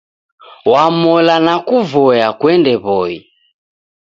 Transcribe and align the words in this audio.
Wamola 0.71 1.35
nakuvoya 1.45 2.27
kuende 2.39 2.73
W'oi 2.83 3.15